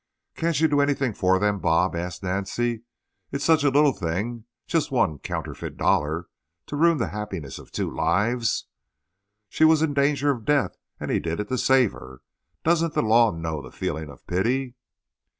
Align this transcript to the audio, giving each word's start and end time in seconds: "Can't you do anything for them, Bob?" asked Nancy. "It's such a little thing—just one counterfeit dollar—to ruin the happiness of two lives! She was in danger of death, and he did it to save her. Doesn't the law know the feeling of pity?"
"Can't 0.35 0.59
you 0.59 0.67
do 0.67 0.81
anything 0.81 1.13
for 1.13 1.37
them, 1.37 1.59
Bob?" 1.59 1.95
asked 1.95 2.23
Nancy. 2.23 2.81
"It's 3.31 3.45
such 3.45 3.63
a 3.63 3.69
little 3.69 3.93
thing—just 3.93 4.89
one 4.89 5.19
counterfeit 5.19 5.77
dollar—to 5.77 6.75
ruin 6.75 6.97
the 6.97 7.09
happiness 7.09 7.59
of 7.59 7.71
two 7.71 7.87
lives! 7.91 8.65
She 9.47 9.63
was 9.63 9.83
in 9.83 9.93
danger 9.93 10.31
of 10.31 10.43
death, 10.43 10.75
and 10.99 11.11
he 11.11 11.19
did 11.19 11.39
it 11.39 11.49
to 11.49 11.57
save 11.59 11.91
her. 11.91 12.21
Doesn't 12.63 12.95
the 12.95 13.03
law 13.03 13.29
know 13.29 13.61
the 13.61 13.71
feeling 13.71 14.09
of 14.09 14.25
pity?" 14.25 14.73